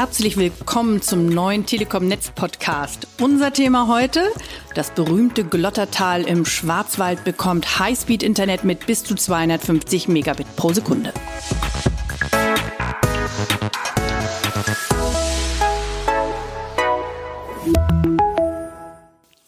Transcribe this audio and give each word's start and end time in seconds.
herzlich 0.00 0.38
willkommen 0.38 1.02
zum 1.02 1.26
neuen 1.26 1.66
Telekom 1.66 2.08
Netz 2.08 2.30
Podcast. 2.30 3.06
Unser 3.20 3.52
Thema 3.52 3.86
heute, 3.86 4.22
das 4.74 4.92
berühmte 4.92 5.44
Glottertal 5.44 6.22
im 6.22 6.46
Schwarzwald 6.46 7.22
bekommt 7.22 7.78
Highspeed 7.78 8.22
Internet 8.22 8.64
mit 8.64 8.86
bis 8.86 9.04
zu 9.04 9.14
250 9.14 10.08
Megabit 10.08 10.56
pro 10.56 10.72
Sekunde. 10.72 11.12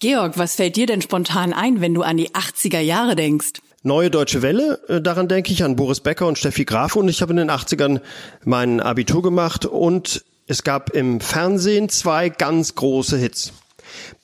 Georg, 0.00 0.36
was 0.36 0.56
fällt 0.56 0.76
dir 0.76 0.84
denn 0.84 1.00
spontan 1.00 1.54
ein, 1.54 1.80
wenn 1.80 1.94
du 1.94 2.02
an 2.02 2.18
die 2.18 2.28
80er 2.28 2.80
Jahre 2.80 3.16
denkst? 3.16 3.62
Neue 3.84 4.10
Deutsche 4.10 4.42
Welle, 4.42 4.80
äh, 4.88 5.00
daran 5.00 5.28
denke 5.28 5.50
ich 5.50 5.64
an 5.64 5.76
Boris 5.76 6.00
Becker 6.00 6.26
und 6.26 6.36
Steffi 6.36 6.66
Graf 6.66 6.94
und 6.94 7.08
ich 7.08 7.22
habe 7.22 7.32
in 7.32 7.38
den 7.38 7.50
80ern 7.50 8.00
mein 8.44 8.80
Abitur 8.80 9.22
gemacht 9.22 9.64
und 9.64 10.22
es 10.52 10.64
gab 10.64 10.90
im 10.90 11.22
Fernsehen 11.22 11.88
zwei 11.88 12.28
ganz 12.28 12.74
große 12.74 13.16
Hits. 13.16 13.54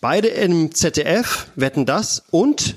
Beide 0.03 0.29
im 0.29 0.75
ZDF, 0.75 1.47
wetten 1.57 1.87
das 1.87 2.23
und 2.31 2.77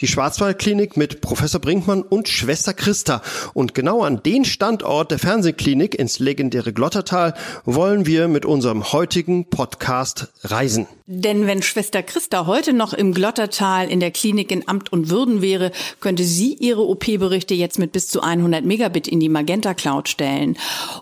die 0.00 0.06
Schwarzwaldklinik 0.06 0.96
mit 0.96 1.20
Professor 1.20 1.60
Brinkmann 1.60 2.02
und 2.02 2.28
Schwester 2.28 2.74
Christa. 2.74 3.22
Und 3.54 3.74
genau 3.74 4.02
an 4.02 4.22
den 4.22 4.44
Standort 4.44 5.10
der 5.10 5.18
Fernsehklinik 5.18 5.94
ins 5.94 6.18
legendäre 6.18 6.72
Glottertal 6.72 7.34
wollen 7.64 8.06
wir 8.06 8.28
mit 8.28 8.44
unserem 8.44 8.92
heutigen 8.92 9.46
Podcast 9.46 10.28
reisen. 10.42 10.86
Denn 11.08 11.46
wenn 11.46 11.62
Schwester 11.62 12.02
Christa 12.02 12.46
heute 12.46 12.72
noch 12.72 12.92
im 12.92 13.14
Glottertal 13.14 13.88
in 13.88 14.00
der 14.00 14.10
Klinik 14.10 14.50
in 14.50 14.66
Amt 14.66 14.92
und 14.92 15.08
Würden 15.08 15.40
wäre, 15.40 15.70
könnte 16.00 16.24
sie 16.24 16.54
ihre 16.54 16.84
OP-Berichte 16.84 17.54
jetzt 17.54 17.78
mit 17.78 17.92
bis 17.92 18.08
zu 18.08 18.22
100 18.22 18.64
Megabit 18.64 19.06
in 19.06 19.20
die 19.20 19.28
Magenta 19.28 19.72
Cloud 19.72 20.08
stellen. 20.08 20.58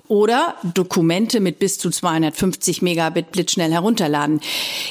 Oder 0.06 0.56
Dokumente 0.62 1.40
mit 1.40 1.58
bis 1.58 1.78
zu 1.78 1.88
250 1.88 2.82
Megabit 2.82 3.32
blitzschnell 3.32 3.72
herunterladen. 3.72 4.40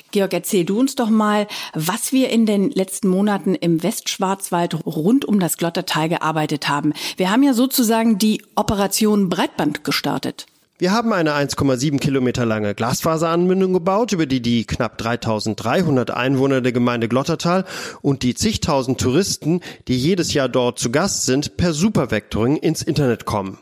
Georg, 0.10 0.34
erzähl 0.34 0.66
du 0.66 0.80
uns 0.80 0.96
doch 0.96 1.12
mal, 1.12 1.48
was 1.76 2.12
wir 2.12 2.32
in 2.32 2.48
den 2.48 2.72
letzten 2.72 3.08
Monaten 3.08 3.54
im 3.54 3.84
Westschwarzwald 3.94 4.86
rund 4.88 5.24
um 5.24 5.40
das 5.40 5.58
Glottertal 5.58 6.10
gearbeitet 6.10 6.68
haben. 6.68 6.94
Wir 7.16 7.30
haben 7.30 7.44
ja 7.44 7.54
sozusagen 7.54 8.18
die 8.18 8.42
Operation 8.56 9.30
Breitband 9.30 9.84
gestartet. 9.84 10.48
Wir 10.80 10.92
haben 10.92 11.14
eine 11.14 11.34
1,7 11.34 12.00
Kilometer 12.00 12.44
lange 12.44 12.74
Glasfaseranbindung 12.74 13.72
gebaut, 13.72 14.12
über 14.12 14.26
die 14.26 14.42
die 14.42 14.66
knapp 14.66 14.98
3300 14.98 16.10
Einwohner 16.10 16.62
der 16.62 16.72
Gemeinde 16.72 17.08
Glottertal 17.08 17.66
und 18.02 18.24
die 18.24 18.34
zigtausend 18.34 19.00
Touristen, 19.00 19.62
die 19.88 19.98
jedes 19.98 20.34
Jahr 20.34 20.50
dort 20.50 20.80
zu 20.80 20.90
Gast 20.90 21.26
sind, 21.28 21.56
per 21.56 21.74
Supervectoring 21.74 22.58
ins 22.58 22.82
Internet 22.82 23.26
kommen. 23.26 23.60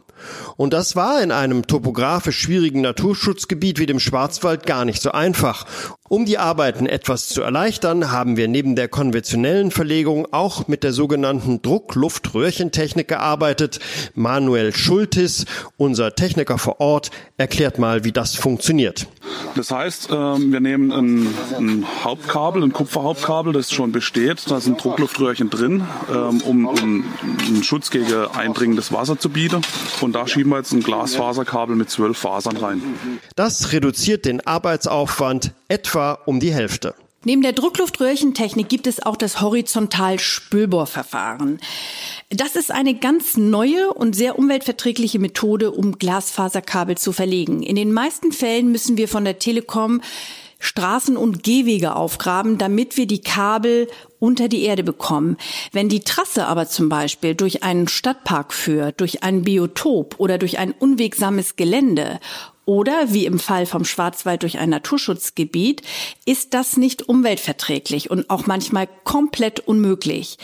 Und 0.55 0.71
das 0.71 0.95
war 0.95 1.21
in 1.21 1.31
einem 1.31 1.67
topografisch 1.67 2.39
schwierigen 2.39 2.81
Naturschutzgebiet 2.81 3.79
wie 3.79 3.85
dem 3.85 3.99
Schwarzwald 3.99 4.65
gar 4.65 4.85
nicht 4.85 5.01
so 5.01 5.11
einfach. 5.11 5.65
Um 6.11 6.25
die 6.25 6.37
Arbeiten 6.37 6.87
etwas 6.87 7.29
zu 7.29 7.41
erleichtern, 7.41 8.11
haben 8.11 8.35
wir 8.35 8.49
neben 8.49 8.75
der 8.75 8.89
konventionellen 8.89 9.71
Verlegung 9.71 10.27
auch 10.33 10.67
mit 10.67 10.83
der 10.83 10.91
sogenannten 10.91 11.61
Druckluftröhrchentechnik 11.61 13.07
gearbeitet. 13.07 13.79
Manuel 14.13 14.75
Schultis, 14.75 15.45
unser 15.77 16.13
Techniker 16.13 16.57
vor 16.57 16.81
Ort, 16.81 17.11
erklärt 17.37 17.79
mal, 17.79 18.03
wie 18.03 18.11
das 18.11 18.35
funktioniert. 18.35 19.07
Das 19.55 19.71
heißt, 19.71 20.09
ähm, 20.11 20.51
wir 20.51 20.59
nehmen 20.59 20.91
ein, 20.91 21.27
ein 21.57 21.85
Hauptkabel, 22.03 22.61
ein 22.61 22.73
Kupferhauptkabel, 22.73 23.53
das 23.53 23.71
schon 23.71 23.93
besteht. 23.93 24.51
Da 24.51 24.59
sind 24.59 24.83
Druckluftröhrchen 24.83 25.49
drin, 25.49 25.85
ähm, 26.13 26.41
um, 26.41 26.65
um 26.65 27.05
einen 27.47 27.63
Schutz 27.63 27.89
gegen 27.89 28.27
eindringendes 28.35 28.91
Wasser 28.91 29.17
zu 29.17 29.29
bieten. 29.29 29.61
Und 30.01 30.13
da 30.13 30.27
schieben 30.27 30.51
wir 30.51 30.57
jetzt 30.57 30.73
ein 30.73 30.83
Glasfaserkabel 30.83 31.77
mit 31.77 31.89
zwölf 31.89 32.17
Fasern 32.17 32.57
rein. 32.57 32.81
Das 33.37 33.71
reduziert 33.71 34.25
den 34.25 34.45
Arbeitsaufwand 34.45 35.53
etwa 35.71 36.19
um 36.25 36.39
die 36.39 36.53
Hälfte. 36.53 36.93
Neben 37.23 37.43
der 37.43 37.53
Druckluftröhrchentechnik 37.53 38.67
gibt 38.67 38.87
es 38.87 39.05
auch 39.05 39.15
das 39.15 39.41
Horizontal-Spülbohrverfahren. 39.41 41.59
Das 42.31 42.55
ist 42.55 42.71
eine 42.71 42.95
ganz 42.95 43.37
neue 43.37 43.93
und 43.93 44.15
sehr 44.15 44.39
umweltverträgliche 44.39 45.19
Methode, 45.19 45.69
um 45.71 45.99
Glasfaserkabel 45.99 46.97
zu 46.97 47.11
verlegen. 47.11 47.61
In 47.61 47.75
den 47.75 47.93
meisten 47.93 48.31
Fällen 48.31 48.71
müssen 48.71 48.97
wir 48.97 49.07
von 49.07 49.23
der 49.23 49.37
Telekom 49.37 50.01
Straßen 50.61 51.17
und 51.17 51.43
Gehwege 51.43 51.95
aufgraben, 51.95 52.57
damit 52.57 52.95
wir 52.95 53.07
die 53.07 53.21
Kabel 53.21 53.87
unter 54.19 54.47
die 54.47 54.63
Erde 54.63 54.83
bekommen. 54.83 55.37
Wenn 55.71 55.89
die 55.89 56.01
Trasse 56.01 56.45
aber 56.45 56.67
zum 56.67 56.87
Beispiel 56.87 57.33
durch 57.33 57.63
einen 57.63 57.87
Stadtpark 57.87 58.53
führt, 58.53 59.01
durch 59.01 59.23
ein 59.23 59.41
Biotop 59.41 60.15
oder 60.19 60.37
durch 60.37 60.59
ein 60.59 60.71
unwegsames 60.71 61.55
Gelände 61.55 62.19
oder 62.71 63.11
wie 63.11 63.25
im 63.25 63.37
Fall 63.37 63.65
vom 63.65 63.83
Schwarzwald 63.83 64.43
durch 64.43 64.57
ein 64.57 64.69
Naturschutzgebiet, 64.69 65.81
ist 66.25 66.53
das 66.53 66.77
nicht 66.77 67.09
umweltverträglich 67.09 68.09
und 68.09 68.29
auch 68.29 68.47
manchmal 68.47 68.87
komplett 69.03 69.59
unmöglich. 69.59 70.37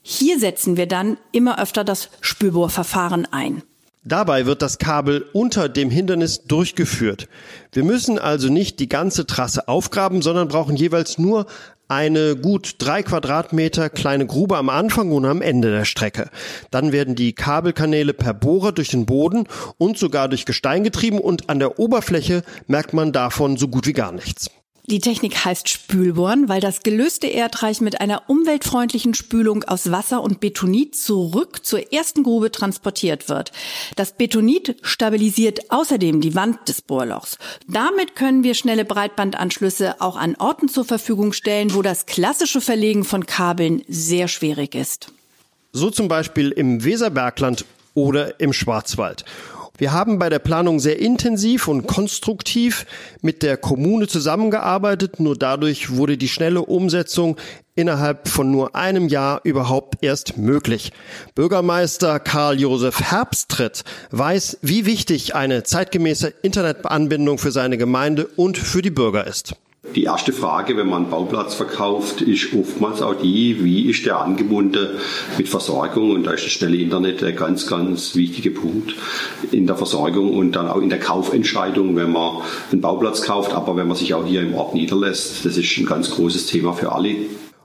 Hier 0.00 0.38
setzen 0.38 0.78
wir 0.78 0.86
dann 0.86 1.18
immer 1.30 1.60
öfter 1.60 1.84
das 1.84 2.08
Spülbohrverfahren 2.22 3.28
ein. 3.30 3.62
Dabei 4.02 4.46
wird 4.46 4.62
das 4.62 4.78
Kabel 4.78 5.26
unter 5.34 5.68
dem 5.68 5.90
Hindernis 5.90 6.44
durchgeführt. 6.44 7.28
Wir 7.72 7.84
müssen 7.84 8.18
also 8.18 8.48
nicht 8.48 8.80
die 8.80 8.88
ganze 8.88 9.26
Trasse 9.26 9.68
aufgraben, 9.68 10.22
sondern 10.22 10.48
brauchen 10.48 10.76
jeweils 10.76 11.18
nur 11.18 11.44
eine 11.88 12.36
gut 12.36 12.76
drei 12.78 13.02
Quadratmeter 13.02 13.90
kleine 13.90 14.26
Grube 14.26 14.56
am 14.56 14.68
Anfang 14.68 15.12
und 15.12 15.24
am 15.24 15.42
Ende 15.42 15.70
der 15.70 15.84
Strecke. 15.84 16.30
Dann 16.70 16.92
werden 16.92 17.14
die 17.14 17.32
Kabelkanäle 17.32 18.14
per 18.14 18.34
Bohrer 18.34 18.72
durch 18.72 18.88
den 18.88 19.06
Boden 19.06 19.46
und 19.78 19.98
sogar 19.98 20.28
durch 20.28 20.46
Gestein 20.46 20.84
getrieben 20.84 21.18
und 21.18 21.50
an 21.50 21.58
der 21.58 21.78
Oberfläche 21.78 22.42
merkt 22.66 22.92
man 22.92 23.12
davon 23.12 23.56
so 23.56 23.68
gut 23.68 23.86
wie 23.86 23.92
gar 23.92 24.12
nichts. 24.12 24.50
Die 24.86 25.00
Technik 25.00 25.46
heißt 25.46 25.70
Spülbohren, 25.70 26.50
weil 26.50 26.60
das 26.60 26.82
gelöste 26.82 27.26
Erdreich 27.26 27.80
mit 27.80 28.02
einer 28.02 28.28
umweltfreundlichen 28.28 29.14
Spülung 29.14 29.64
aus 29.64 29.90
Wasser 29.90 30.22
und 30.22 30.40
Betonit 30.40 30.94
zurück 30.94 31.64
zur 31.64 31.90
ersten 31.90 32.22
Grube 32.22 32.50
transportiert 32.50 33.30
wird. 33.30 33.50
Das 33.96 34.12
Betonit 34.12 34.76
stabilisiert 34.82 35.70
außerdem 35.70 36.20
die 36.20 36.34
Wand 36.34 36.68
des 36.68 36.82
Bohrlochs. 36.82 37.38
Damit 37.66 38.14
können 38.14 38.44
wir 38.44 38.54
schnelle 38.54 38.84
Breitbandanschlüsse 38.84 40.02
auch 40.02 40.16
an 40.16 40.36
Orten 40.36 40.68
zur 40.68 40.84
Verfügung 40.84 41.32
stellen, 41.32 41.72
wo 41.72 41.80
das 41.80 42.04
klassische 42.04 42.60
Verlegen 42.60 43.04
von 43.04 43.24
Kabeln 43.24 43.82
sehr 43.88 44.28
schwierig 44.28 44.74
ist. 44.74 45.12
So 45.72 45.90
zum 45.90 46.08
Beispiel 46.08 46.50
im 46.50 46.84
Weserbergland 46.84 47.64
oder 47.94 48.38
im 48.38 48.52
Schwarzwald. 48.52 49.24
Wir 49.76 49.92
haben 49.92 50.20
bei 50.20 50.28
der 50.30 50.38
Planung 50.38 50.78
sehr 50.78 51.00
intensiv 51.00 51.66
und 51.66 51.88
konstruktiv 51.88 52.86
mit 53.22 53.42
der 53.42 53.56
Kommune 53.56 54.06
zusammengearbeitet. 54.06 55.18
Nur 55.18 55.36
dadurch 55.36 55.96
wurde 55.96 56.16
die 56.16 56.28
schnelle 56.28 56.62
Umsetzung 56.62 57.36
innerhalb 57.74 58.28
von 58.28 58.52
nur 58.52 58.76
einem 58.76 59.08
Jahr 59.08 59.40
überhaupt 59.42 59.96
erst 60.00 60.38
möglich. 60.38 60.92
Bürgermeister 61.34 62.20
Karl-Josef 62.20 63.00
Herbstritt 63.00 63.82
weiß, 64.12 64.58
wie 64.62 64.86
wichtig 64.86 65.34
eine 65.34 65.64
zeitgemäße 65.64 66.32
Internetanbindung 66.42 67.38
für 67.38 67.50
seine 67.50 67.76
Gemeinde 67.76 68.26
und 68.36 68.56
für 68.56 68.80
die 68.80 68.90
Bürger 68.90 69.26
ist. 69.26 69.56
Die 69.94 70.04
erste 70.04 70.32
Frage, 70.32 70.76
wenn 70.76 70.88
man 70.88 71.02
einen 71.02 71.10
Bauplatz 71.10 71.54
verkauft, 71.54 72.20
ist 72.20 72.52
oftmals 72.52 73.00
auch 73.00 73.14
die, 73.14 73.64
wie 73.64 73.88
ist 73.88 74.04
der 74.06 74.20
angebunden 74.20 74.88
mit 75.38 75.48
Versorgung? 75.48 76.10
Und 76.10 76.24
da 76.24 76.32
ist 76.32 76.44
das 76.44 76.52
schnelle 76.52 76.76
Internet 76.76 77.22
ein 77.22 77.36
ganz, 77.36 77.68
ganz 77.68 78.16
wichtiger 78.16 78.50
Punkt 78.50 78.94
in 79.52 79.68
der 79.68 79.76
Versorgung 79.76 80.36
und 80.36 80.52
dann 80.56 80.68
auch 80.68 80.80
in 80.80 80.90
der 80.90 80.98
Kaufentscheidung, 80.98 81.94
wenn 81.94 82.10
man 82.10 82.38
einen 82.72 82.80
Bauplatz 82.80 83.22
kauft, 83.22 83.52
aber 83.52 83.76
wenn 83.76 83.86
man 83.86 83.96
sich 83.96 84.14
auch 84.14 84.26
hier 84.26 84.42
im 84.42 84.54
Ort 84.54 84.74
niederlässt. 84.74 85.44
Das 85.44 85.56
ist 85.56 85.76
ein 85.78 85.86
ganz 85.86 86.10
großes 86.10 86.46
Thema 86.46 86.72
für 86.72 86.90
alle. 86.90 87.14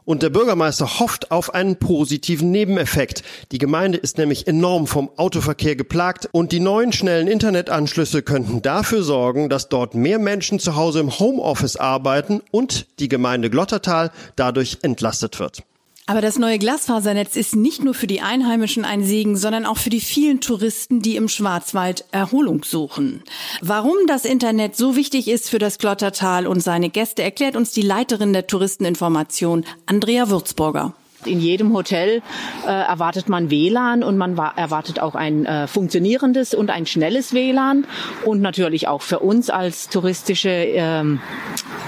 Und 0.10 0.24
der 0.24 0.32
Bürgermeister 0.32 1.00
hofft 1.00 1.30
auf 1.30 1.54
einen 1.54 1.76
positiven 1.76 2.50
Nebeneffekt. 2.50 3.22
Die 3.52 3.60
Gemeinde 3.60 4.00
ist 4.00 4.18
nämlich 4.18 4.48
enorm 4.48 4.88
vom 4.88 5.12
Autoverkehr 5.18 5.76
geplagt 5.76 6.28
und 6.32 6.52
die 6.52 6.60
neuen 6.60 6.92
schnellen 6.92 7.28
Internetanschlüsse 7.28 8.24
könnten 8.24 8.64
dafür 8.64 9.04
sorgen, 9.04 9.50
dass 9.50 9.70
dort 9.70 9.94
mehr 9.94 10.18
Menschen 10.18 10.58
zu 10.58 10.76
Hause 10.76 11.00
im 11.02 11.20
Homeoffice 11.20 11.76
arbeiten 11.76 12.42
und 12.50 12.88
die 12.98 13.08
Gemeinde 13.08 13.52
Glottertal 13.52 14.10
dadurch 14.36 14.80
entlastet 14.82 15.40
wird. 15.40 15.62
Aber 16.10 16.22
das 16.22 16.40
neue 16.40 16.58
Glasfasernetz 16.58 17.36
ist 17.36 17.56
nicht 17.56 17.84
nur 17.84 17.94
für 17.94 18.08
die 18.08 18.22
Einheimischen 18.22 18.84
ein 18.84 19.04
Segen, 19.04 19.38
sondern 19.38 19.68
auch 19.68 19.78
für 19.78 19.92
die 19.92 20.02
vielen 20.02 20.42
Touristen, 20.42 21.04
die 21.04 21.16
im 21.16 21.28
Schwarzwald 21.28 22.04
Erholung 22.12 22.64
suchen. 22.64 23.22
Warum 23.62 23.96
das 24.08 24.26
Internet 24.26 24.76
so 24.76 24.96
wichtig 24.96 25.28
ist 25.28 25.52
für 25.52 25.60
das 25.60 25.78
Glottertal 25.78 26.48
und 26.48 26.64
seine 26.64 26.90
Gäste, 26.90 27.22
erklärt 27.22 27.56
uns 27.56 27.74
die 27.74 27.84
Leiterin 27.84 28.34
der 28.34 28.48
Touristeninformation, 28.48 29.66
Andrea 29.86 30.32
Würzburger. 30.32 30.96
In 31.26 31.42
jedem 31.42 31.74
Hotel 31.74 32.24
äh, 32.66 32.72
erwartet 32.72 33.30
man 33.30 33.52
WLAN 33.52 34.04
und 34.04 34.18
man 34.18 34.36
erwartet 34.38 35.02
auch 35.02 35.14
ein 35.14 35.46
äh, 35.46 35.68
funktionierendes 35.68 36.56
und 36.56 36.72
ein 36.72 36.88
schnelles 36.88 37.34
WLAN 37.34 37.86
und 38.26 38.42
natürlich 38.42 38.88
auch 38.88 39.04
für 39.04 39.20
uns 39.20 39.52
als 39.52 39.90
touristische 39.90 40.50
ähm, 40.50 41.20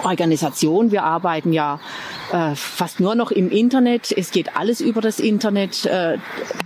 Organisation. 0.03 0.91
Wir 0.91 1.03
arbeiten 1.03 1.53
ja 1.53 1.79
äh, 2.31 2.55
fast 2.55 2.99
nur 2.99 3.15
noch 3.15 3.31
im 3.31 3.49
Internet. 3.49 4.11
Es 4.11 4.31
geht 4.31 4.55
alles 4.55 4.81
über 4.81 5.01
das 5.01 5.19
Internet. 5.19 5.85
Äh, 5.85 6.17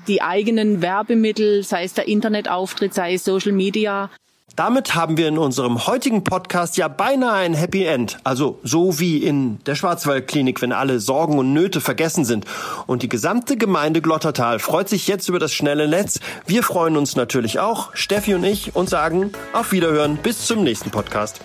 die 0.07 0.21
eigenen 0.21 0.81
Werbemittel, 0.81 1.63
sei 1.63 1.83
es 1.83 1.93
der 1.93 2.07
Internetauftritt, 2.07 2.93
sei 2.93 3.15
es 3.15 3.23
Social 3.23 3.51
Media. 3.51 4.09
Damit 4.55 4.95
haben 4.95 5.17
wir 5.17 5.27
in 5.27 5.37
unserem 5.37 5.85
heutigen 5.85 6.23
Podcast 6.23 6.77
ja 6.77 6.87
beinahe 6.87 7.33
ein 7.33 7.53
Happy 7.53 7.83
End. 7.83 8.19
Also 8.23 8.57
so 8.63 8.99
wie 8.99 9.17
in 9.17 9.61
der 9.65 9.75
Schwarzwaldklinik, 9.75 10.61
wenn 10.61 10.71
alle 10.71 11.01
Sorgen 11.01 11.37
und 11.37 11.51
Nöte 11.51 11.81
vergessen 11.81 12.23
sind. 12.23 12.45
Und 12.87 13.03
die 13.03 13.09
gesamte 13.09 13.57
Gemeinde 13.57 14.01
Glottertal 14.01 14.59
freut 14.59 14.87
sich 14.87 15.09
jetzt 15.09 15.27
über 15.27 15.39
das 15.39 15.51
schnelle 15.51 15.89
Netz. 15.89 16.21
Wir 16.45 16.63
freuen 16.63 16.95
uns 16.95 17.17
natürlich 17.17 17.59
auch, 17.59 17.93
Steffi 17.95 18.33
und 18.33 18.45
ich, 18.45 18.75
und 18.75 18.89
sagen 18.89 19.33
auf 19.51 19.73
Wiederhören 19.73 20.15
bis 20.17 20.45
zum 20.45 20.63
nächsten 20.63 20.89
Podcast. 20.89 21.41